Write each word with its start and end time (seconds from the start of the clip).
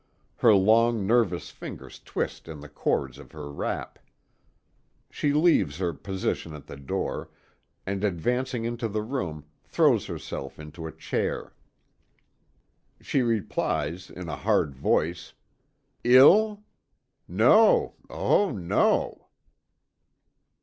Her 0.37 0.55
long, 0.55 1.05
nervous 1.05 1.51
fingers 1.51 1.99
twist 1.99 2.47
in 2.47 2.59
the 2.61 2.67
cords 2.69 3.19
of 3.19 3.33
her 3.33 3.51
wrap. 3.51 3.99
She 5.11 5.31
leaves 5.31 5.77
her 5.77 5.93
position 5.93 6.55
at 6.55 6.65
the 6.65 6.75
door, 6.75 7.29
and 7.85 8.03
advancing 8.03 8.65
into 8.65 8.87
the 8.87 9.03
room, 9.03 9.45
throws 9.63 10.07
herself 10.07 10.57
into 10.57 10.87
a 10.87 10.91
chair. 10.91 11.53
She 12.99 13.21
replies 13.21 14.09
in 14.09 14.27
a 14.27 14.37
hard 14.37 14.73
voice: 14.73 15.33
"Ill? 16.03 16.63
No, 17.27 17.93
oh 18.09 18.49
no!" 18.49 19.27